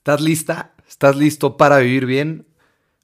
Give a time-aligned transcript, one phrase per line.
[0.00, 0.74] ¿Estás lista?
[0.88, 2.46] ¿Estás listo para vivir bien?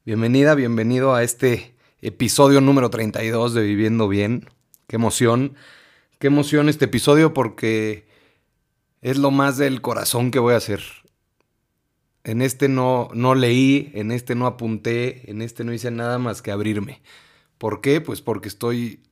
[0.06, 4.48] Bienvenida, bienvenido a este episodio número 32 de Viviendo Bien.
[4.86, 5.56] Qué emoción,
[6.18, 8.08] qué emoción este episodio porque
[9.02, 10.80] es lo más del corazón que voy a hacer.
[12.24, 16.40] En este no, no leí, en este no apunté, en este no hice nada más
[16.40, 17.02] que abrirme.
[17.58, 18.00] ¿Por qué?
[18.00, 19.02] Pues porque estoy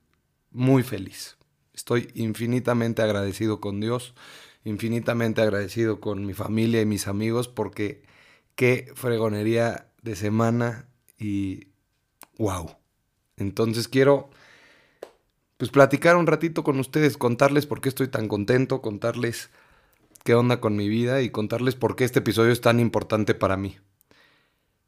[0.53, 1.37] muy feliz.
[1.75, 4.15] Estoy infinitamente agradecido con Dios
[4.65, 8.03] infinitamente agradecido con mi familia y mis amigos porque
[8.55, 11.69] qué fregonería de semana y
[12.39, 12.77] wow.
[13.37, 14.31] Entonces quiero
[15.57, 19.51] pues platicar un ratito con ustedes, contarles por qué estoy tan contento, contarles
[20.25, 23.57] qué onda con mi vida y contarles por qué este episodio es tan importante para
[23.57, 23.77] mí.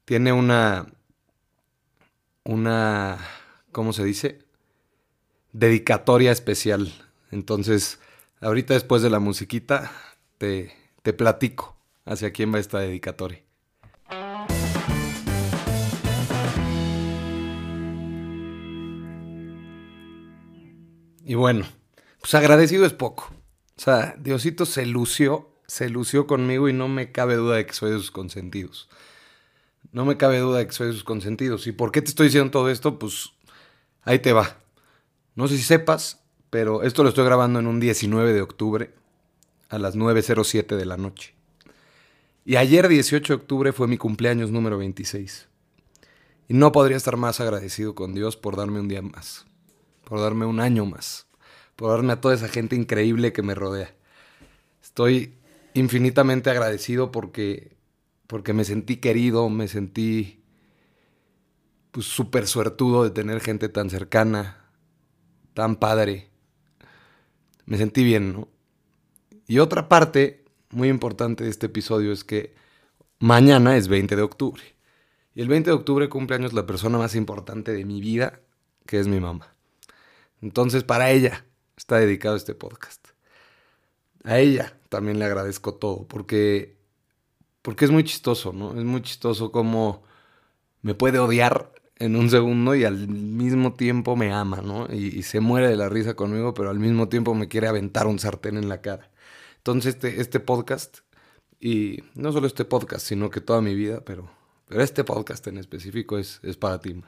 [0.04, 0.86] Tiene una
[2.44, 3.18] una
[3.72, 4.46] ¿cómo se dice?
[5.52, 6.92] dedicatoria especial.
[7.30, 7.98] Entonces,
[8.40, 9.90] Ahorita después de la musiquita
[10.36, 10.70] te,
[11.02, 13.42] te platico hacia quién va esta dedicatoria.
[21.24, 21.66] Y bueno,
[22.20, 23.32] pues agradecido es poco.
[23.76, 27.72] O sea, Diosito se lució, se lució conmigo y no me cabe duda de que
[27.72, 28.88] soy de sus consentidos.
[29.92, 31.66] No me cabe duda de que soy de sus consentidos.
[31.66, 32.98] ¿Y por qué te estoy diciendo todo esto?
[32.98, 33.30] Pues
[34.02, 34.58] ahí te va.
[35.34, 36.22] No sé si sepas,
[36.56, 38.90] pero esto lo estoy grabando en un 19 de octubre
[39.68, 41.34] a las 9.07 de la noche.
[42.46, 45.48] Y ayer 18 de octubre fue mi cumpleaños número 26.
[46.48, 49.44] Y no podría estar más agradecido con Dios por darme un día más,
[50.04, 51.26] por darme un año más,
[51.76, 53.94] por darme a toda esa gente increíble que me rodea.
[54.82, 55.34] Estoy
[55.74, 57.76] infinitamente agradecido porque,
[58.26, 60.42] porque me sentí querido, me sentí
[61.90, 64.70] pues súper suertudo de tener gente tan cercana,
[65.52, 66.30] tan padre,
[67.66, 68.48] me sentí bien, ¿no?
[69.46, 72.54] Y otra parte muy importante de este episodio es que
[73.18, 74.62] mañana es 20 de octubre.
[75.34, 78.40] Y el 20 de octubre cumple años la persona más importante de mi vida,
[78.86, 79.54] que es mi mamá.
[80.40, 81.44] Entonces, para ella
[81.76, 83.08] está dedicado este podcast.
[84.24, 86.78] A ella también le agradezco todo, porque,
[87.62, 88.78] porque es muy chistoso, ¿no?
[88.78, 90.02] Es muy chistoso cómo
[90.82, 94.86] me puede odiar en un segundo y al mismo tiempo me ama, ¿no?
[94.92, 98.18] Y, se muere de la risa conmigo, pero al mismo tiempo me quiere aventar un
[98.18, 99.10] sartén en la cara.
[99.58, 100.98] Entonces este, este podcast,
[101.58, 104.30] y no solo este podcast, sino que toda mi vida, pero,
[104.68, 107.02] pero este podcast en específico es, es para ti.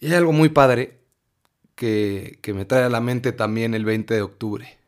[0.00, 1.00] Y hay algo muy padre
[1.74, 4.78] que, que me trae a la mente también el 20 de octubre,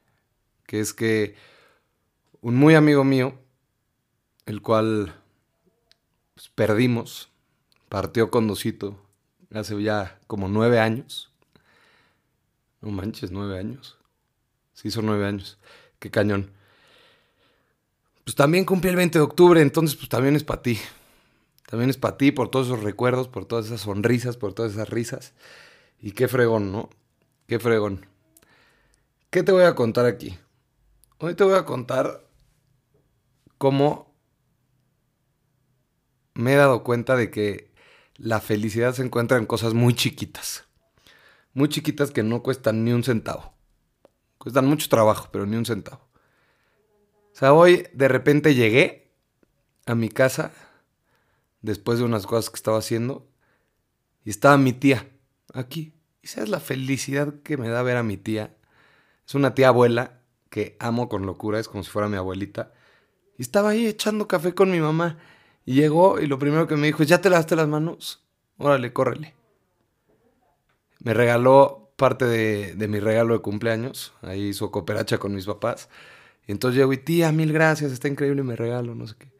[0.66, 1.34] que es que
[2.40, 3.34] un muy amigo mío,
[4.46, 5.14] el cual
[6.34, 7.30] pues, perdimos,
[7.90, 8.96] partió con Dosito
[9.52, 11.30] hace ya como nueve años.
[12.80, 13.98] No manches, nueve años.
[14.72, 15.58] Sí, son nueve años.
[15.98, 16.52] Qué cañón.
[18.24, 20.78] Pues también cumplí el 20 de octubre, entonces pues también es para ti.
[21.68, 24.88] También es para ti por todos esos recuerdos, por todas esas sonrisas, por todas esas
[24.88, 25.34] risas.
[26.00, 26.90] Y qué fregón, ¿no?
[27.48, 28.06] Qué fregón.
[29.30, 30.38] ¿Qué te voy a contar aquí?
[31.18, 32.24] Hoy te voy a contar
[33.58, 34.14] cómo
[36.34, 37.69] me he dado cuenta de que
[38.20, 40.64] la felicidad se encuentra en cosas muy chiquitas.
[41.54, 43.54] Muy chiquitas que no cuestan ni un centavo.
[44.36, 46.06] Cuestan mucho trabajo, pero ni un centavo.
[47.32, 49.10] O sea, hoy de repente llegué
[49.86, 50.52] a mi casa
[51.62, 53.26] después de unas cosas que estaba haciendo
[54.22, 55.08] y estaba mi tía
[55.54, 55.94] aquí.
[56.22, 58.54] Y sabes la felicidad que me da ver a mi tía.
[59.26, 60.20] Es una tía abuela
[60.50, 62.74] que amo con locura, es como si fuera mi abuelita.
[63.38, 65.18] Y estaba ahí echando café con mi mamá.
[65.70, 68.24] Y llegó y lo primero que me dijo es, ¿ya te lavaste las manos?
[68.58, 69.36] Órale, córrele.
[70.98, 74.12] Me regaló parte de, mi regalo de cumpleaños.
[74.20, 75.88] Ahí hizo cooperacha con mis papás.
[76.48, 79.30] Y entonces llego y tía, mil gracias, está increíble mi regalo, no sé qué.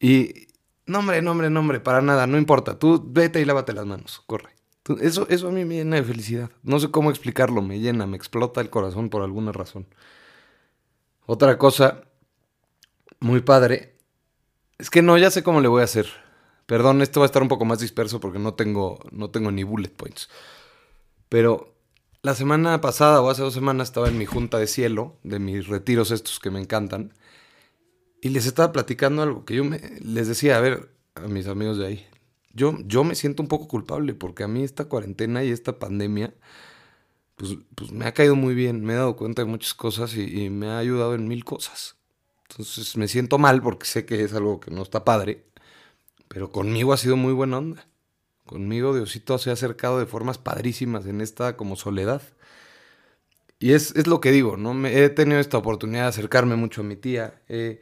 [0.00, 0.48] Y,
[0.86, 2.78] no hombre, no no para nada, no importa.
[2.78, 4.56] Tú vete y lávate las manos, corre.
[5.02, 6.50] Eso, eso a mí me llena de felicidad.
[6.62, 9.88] No sé cómo explicarlo, me llena, me explota el corazón por alguna razón.
[11.26, 12.04] Otra cosa
[13.20, 13.97] muy padre
[14.78, 16.06] es que no, ya sé cómo le voy a hacer.
[16.66, 19.64] Perdón, esto va a estar un poco más disperso porque no tengo, no tengo ni
[19.64, 20.28] bullet points.
[21.28, 21.74] Pero
[22.22, 25.66] la semana pasada o hace dos semanas estaba en mi junta de cielo, de mis
[25.66, 27.14] retiros estos que me encantan,
[28.20, 31.78] y les estaba platicando algo que yo me, les decía, a ver, a mis amigos
[31.78, 32.06] de ahí,
[32.52, 36.34] yo, yo me siento un poco culpable porque a mí esta cuarentena y esta pandemia,
[37.36, 40.50] pues, pues me ha caído muy bien, me he dado cuenta de muchas cosas y
[40.50, 41.97] me ha ayudado en mil cosas.
[42.50, 45.44] Entonces me siento mal porque sé que es algo que no está padre,
[46.28, 47.86] pero conmigo ha sido muy buena onda.
[48.46, 52.22] Conmigo Diosito se ha acercado de formas padrísimas en esta como soledad.
[53.60, 54.72] Y es, lo que digo, ¿no?
[54.72, 57.42] Me, he tenido esta oportunidad de acercarme mucho a mi tía.
[57.48, 57.80] he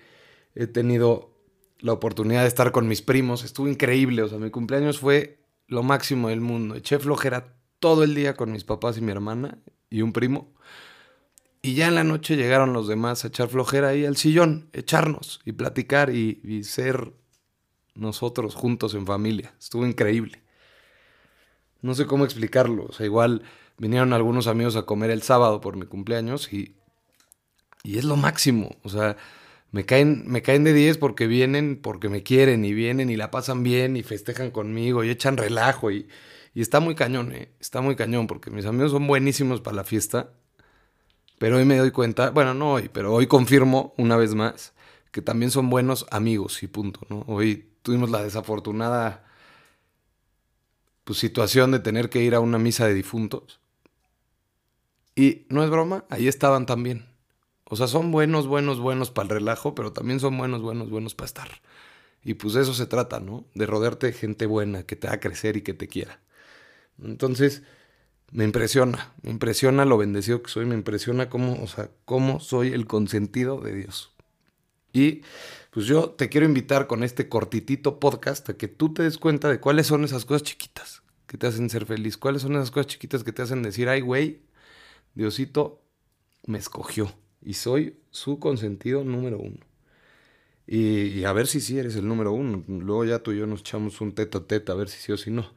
[0.73, 1.37] tenido
[1.81, 3.45] la oportunidad de estar con mis primos.
[3.45, 4.23] Estuvo increíble.
[4.23, 6.75] O sea, mi cumpleaños fue lo máximo del mundo.
[6.75, 9.59] Eché flojera todo el día con mis papás y mi hermana
[9.91, 10.53] y un primo.
[11.67, 15.41] Y ya en la noche llegaron los demás a echar flojera ahí al sillón, echarnos
[15.45, 17.13] y platicar y, y ser
[17.97, 19.53] nosotros juntos en familia.
[19.59, 20.43] Estuvo increíble.
[21.83, 22.85] No sé cómo explicarlo.
[22.85, 23.43] O sea, igual
[23.79, 26.77] vinieron algunos amigos a comer el sábado por mi cumpleaños y,
[27.83, 28.77] y es lo máximo.
[28.85, 29.17] O sea,
[29.73, 33.33] me caen, me caen de 10 porque vienen, porque me quieren y vienen y la
[33.33, 36.07] pasan bien y festejan conmigo y echan relajo y,
[36.55, 37.51] y está muy cañón, ¿eh?
[37.59, 40.31] Está muy cañón porque mis amigos son buenísimos para la fiesta.
[41.39, 44.73] Pero hoy me doy cuenta, bueno, no hoy, pero hoy confirmo una vez más
[45.17, 47.25] que también son buenos amigos y punto, ¿no?
[47.27, 49.25] Hoy tuvimos la desafortunada
[51.05, 53.59] pues, situación de tener que ir a una misa de difuntos.
[55.15, 57.07] Y no es broma, ahí estaban también.
[57.65, 61.15] O sea, son buenos, buenos, buenos para el relajo, pero también son buenos, buenos, buenos
[61.15, 61.49] para estar.
[62.23, 63.47] Y pues de eso se trata, ¿no?
[63.55, 66.21] De rodearte de gente buena, que te haga crecer y que te quiera.
[67.03, 67.63] Entonces,
[68.33, 72.73] me impresiona, me impresiona lo bendecido que soy, me impresiona cómo, o sea, cómo soy
[72.73, 74.13] el consentido de Dios.
[74.93, 75.23] Y
[75.71, 79.49] pues yo te quiero invitar con este cortitito podcast a que tú te des cuenta
[79.49, 82.87] de cuáles son esas cosas chiquitas que te hacen ser feliz, cuáles son esas cosas
[82.87, 84.43] chiquitas que te hacen decir, ay, güey,
[85.15, 85.83] Diosito
[86.47, 87.13] me escogió
[87.43, 89.59] y soy su consentido número uno.
[90.67, 92.65] Y, a ver si sí eres el número uno.
[92.67, 95.13] Luego ya tú y yo nos echamos un teta a teta a ver si sí
[95.13, 95.53] o si no.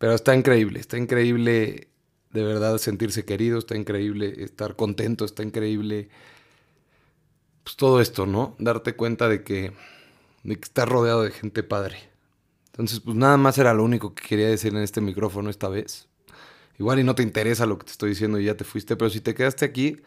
[0.00, 1.88] Pero está increíble, está increíble
[2.30, 6.08] de verdad sentirse querido, está increíble estar contento, está increíble
[7.62, 8.56] pues todo esto, ¿no?
[8.58, 9.74] Darte cuenta de que,
[10.42, 11.98] de que estás rodeado de gente padre.
[12.68, 16.08] Entonces, pues nada más era lo único que quería decir en este micrófono esta vez.
[16.78, 19.10] Igual y no te interesa lo que te estoy diciendo y ya te fuiste, pero
[19.10, 20.00] si te quedaste aquí,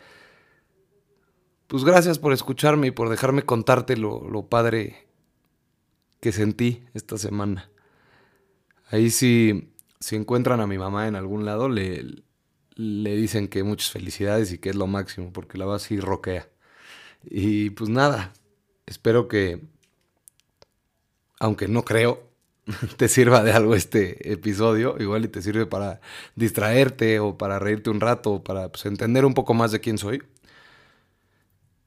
[1.68, 5.06] pues gracias por escucharme y por dejarme contarte lo, lo padre
[6.20, 7.70] que sentí esta semana.
[8.90, 9.73] Ahí sí
[10.04, 12.04] si encuentran a mi mamá en algún lado, le,
[12.76, 16.50] le dicen que muchas felicidades y que es lo máximo, porque la va así roquea.
[17.24, 18.34] Y pues nada,
[18.86, 19.62] espero que,
[21.40, 22.22] aunque no creo,
[22.98, 26.02] te sirva de algo este episodio, igual y te sirve para
[26.36, 29.98] distraerte o para reírte un rato o para pues, entender un poco más de quién
[29.98, 30.22] soy.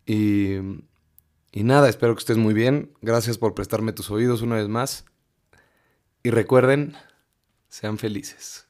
[0.06, 0.54] Y,
[1.52, 2.92] y nada, espero que estés muy bien.
[3.02, 5.04] Gracias por prestarme tus oídos una vez más.
[6.22, 6.96] Y recuerden,
[7.80, 8.65] sean felices.